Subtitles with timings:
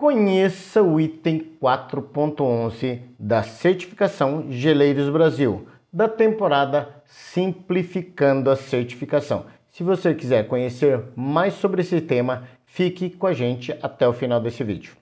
[0.00, 9.46] Conheça o item 4.11 da certificação Geleiros Brasil, da temporada Simplificando a Certificação.
[9.72, 14.40] Se você quiser conhecer mais sobre esse tema, fique com a gente até o final
[14.40, 14.92] desse vídeo.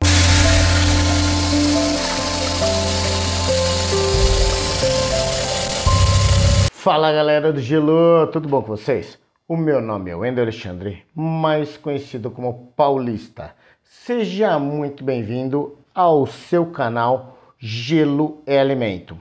[6.72, 9.19] Fala galera do Gelo, tudo bom com vocês?
[9.47, 13.54] O meu nome é Wendel Alexandre, mais conhecido como Paulista.
[13.88, 19.16] Seja muito bem-vindo ao seu canal Gelo é Alimento.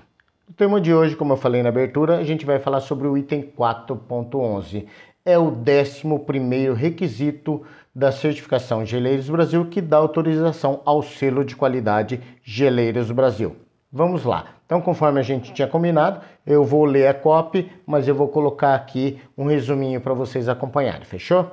[0.48, 3.16] No tema de hoje, como eu falei na abertura, a gente vai falar sobre o
[3.16, 4.88] item 4.11.
[5.24, 12.20] É o 11 requisito da certificação Geleiros Brasil que dá autorização ao selo de qualidade
[12.44, 13.56] Geleiros Brasil.
[13.92, 14.48] Vamos lá.
[14.66, 18.74] Então, conforme a gente tinha combinado, eu vou ler a copy, mas eu vou colocar
[18.74, 21.52] aqui um resuminho para vocês acompanharem, fechou?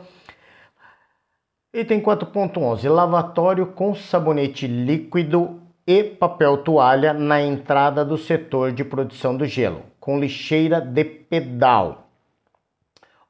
[1.75, 2.87] Item 4.11.
[2.87, 9.81] Lavatório com sabonete líquido e papel toalha na entrada do setor de produção do gelo,
[9.99, 12.09] com lixeira de pedal.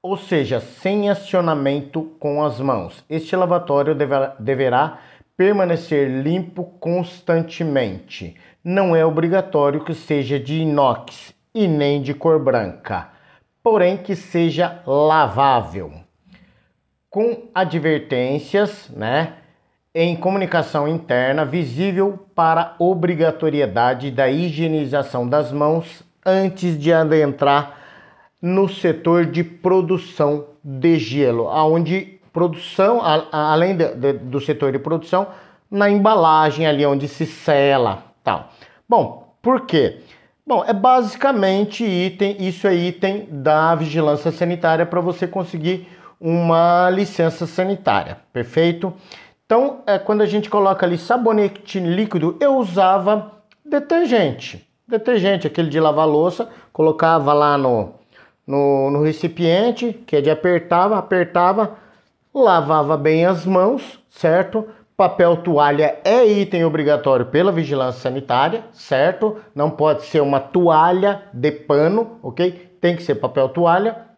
[0.02, 3.04] Ou seja, sem acionamento com as mãos.
[3.08, 4.98] Este lavatório deverá, deverá
[5.36, 8.34] permanecer limpo constantemente.
[8.64, 13.08] Não é obrigatório que seja de inox e nem de cor branca,
[13.62, 15.92] porém que seja lavável
[17.12, 19.34] com advertências, né?
[19.94, 27.76] Em comunicação interna visível para obrigatoriedade da higienização das mãos antes de adentrar
[28.40, 35.26] no setor de produção de gelo, aonde produção, além de, de, do setor de produção,
[35.70, 38.50] na embalagem ali onde se sela, tal.
[38.88, 39.98] Bom, por quê?
[40.46, 45.86] Bom, é basicamente item, isso é item da vigilância sanitária para você conseguir
[46.22, 48.94] uma licença sanitária, perfeito?
[49.44, 54.64] Então, é, quando a gente coloca ali sabonete líquido, eu usava detergente.
[54.86, 57.94] Detergente, aquele de lavar louça, colocava lá no,
[58.46, 61.76] no, no recipiente, que é de apertava, apertava,
[62.32, 64.68] lavava bem as mãos, certo?
[64.96, 69.38] Papel toalha é item obrigatório pela vigilância sanitária, certo?
[69.54, 72.76] Não pode ser uma toalha de pano, ok?
[72.80, 74.11] Tem que ser papel toalha.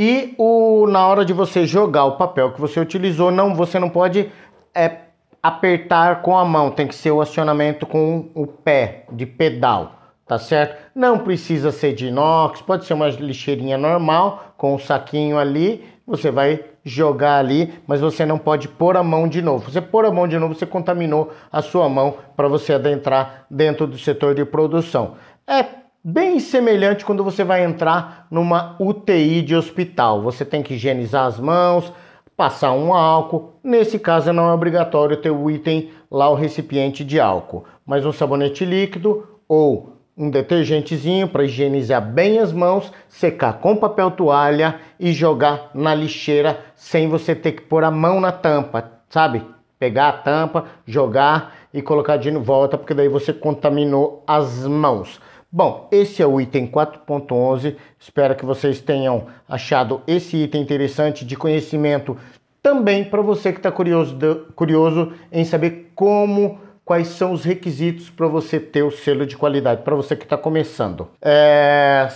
[0.00, 3.90] E o, na hora de você jogar o papel que você utilizou, não, você não
[3.90, 4.30] pode
[4.72, 4.98] é,
[5.42, 9.94] apertar com a mão, tem que ser o acionamento com o pé de pedal,
[10.24, 10.76] tá certo?
[10.94, 16.30] Não precisa ser de inox, pode ser uma lixeirinha normal com um saquinho ali, você
[16.30, 19.68] vai jogar ali, mas você não pode pôr a mão de novo.
[19.68, 23.84] Você pôr a mão de novo, você contaminou a sua mão para você adentrar dentro
[23.84, 25.16] do setor de produção.
[25.44, 30.22] É bem semelhante quando você vai entrar numa UTI de hospital.
[30.22, 31.92] Você tem que higienizar as mãos,
[32.36, 33.54] passar um álcool.
[33.62, 38.12] Nesse caso não é obrigatório ter o item lá o recipiente de álcool, mas um
[38.12, 45.12] sabonete líquido ou um detergentezinho para higienizar bem as mãos, secar com papel toalha e
[45.12, 49.44] jogar na lixeira sem você ter que pôr a mão na tampa, sabe?
[49.78, 55.20] Pegar a tampa, jogar e colocar de volta, porque daí você contaminou as mãos.
[55.50, 57.76] Bom, esse é o item 4.11.
[57.98, 62.16] Espero que vocês tenham achado esse item interessante de conhecimento
[62.62, 64.18] também para você que está curioso,
[64.54, 69.82] curioso em saber como, quais são os requisitos para você ter o selo de qualidade,
[69.82, 71.08] para você que está começando.
[71.22, 72.08] É,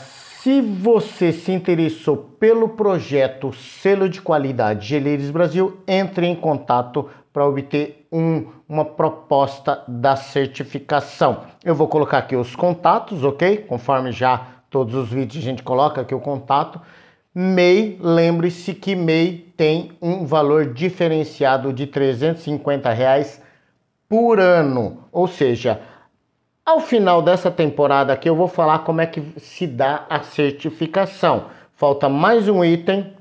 [0.43, 7.47] se você se interessou pelo projeto Selo de Qualidade Geleiros Brasil, entre em contato para
[7.47, 11.45] obter um, uma proposta da certificação.
[11.65, 13.59] Eu vou colocar aqui os contatos, ok?
[13.59, 16.81] Conforme já todos os vídeos a gente coloca aqui o contato.
[17.33, 23.41] MEI, lembre-se que MEI tem um valor diferenciado de 350 reais
[24.09, 25.81] por ano, ou seja,
[26.65, 31.47] ao final dessa temporada aqui eu vou falar como é que se dá a certificação.
[31.75, 33.15] Falta mais um item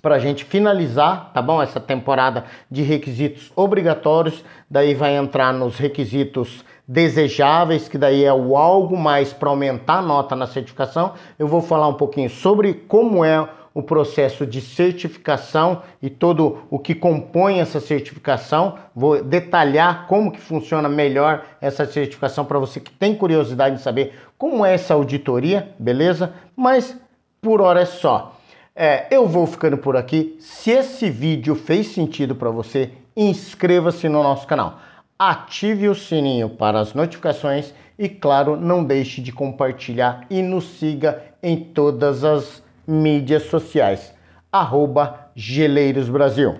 [0.00, 1.60] para a gente finalizar, tá bom?
[1.60, 8.56] Essa temporada de requisitos obrigatórios, daí vai entrar nos requisitos desejáveis, que daí é o
[8.56, 11.12] algo mais para aumentar a nota na certificação.
[11.38, 16.78] Eu vou falar um pouquinho sobre como é o processo de certificação e todo o
[16.78, 18.76] que compõe essa certificação.
[18.94, 24.14] Vou detalhar como que funciona melhor essa certificação para você que tem curiosidade de saber
[24.36, 26.32] como é essa auditoria, beleza?
[26.56, 26.96] Mas
[27.40, 28.36] por hora é só.
[28.74, 30.36] É, eu vou ficando por aqui.
[30.40, 34.78] Se esse vídeo fez sentido para você, inscreva-se no nosso canal.
[35.18, 41.22] Ative o sininho para as notificações e, claro, não deixe de compartilhar e nos siga
[41.42, 44.14] em todas as mídias sociais.
[44.50, 46.58] Arroba Geleiros Brasil.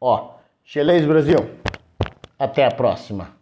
[0.00, 0.34] Ó,
[0.64, 1.50] Geleiros Brasil.
[2.38, 3.41] Até a próxima!